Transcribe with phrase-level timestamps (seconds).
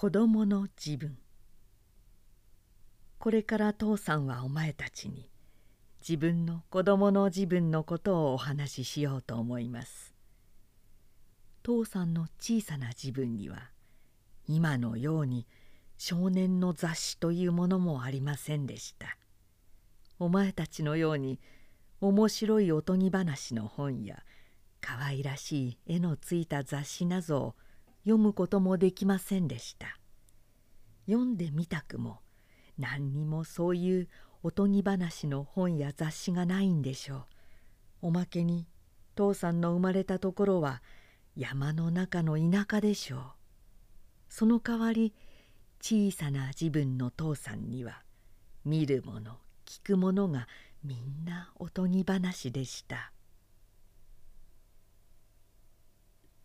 [0.00, 1.18] 子供の自分。
[3.18, 5.28] これから父さんはお前たちに
[6.08, 10.14] 自分の子供の自分のことをお話ししようと思います。
[11.64, 13.72] 父さんの小さな自分には
[14.46, 15.48] 今のように
[15.96, 19.16] 少年の雑誌というものもありませんでした。
[20.20, 21.40] お前たちのように
[22.00, 24.22] 面白いおとぎ話の本や
[24.80, 27.54] 可愛らしい絵のついた雑誌などを
[28.08, 29.98] 読むこともできませんでした。
[31.04, 32.20] 読んでみたくも
[32.78, 34.08] 何にもそういう
[34.42, 38.06] おとぎ話の本や雑誌がないんでしょう。
[38.06, 38.66] おまけに
[39.14, 40.82] 父さんの生まれたところは
[41.36, 43.20] 山の中の田舎でしょう。
[44.30, 45.12] その代わり
[45.82, 48.02] 小さな自分の父さんには
[48.64, 49.36] 見るもの
[49.66, 50.48] 聞くものが
[50.82, 53.12] みんなおとぎ話でした。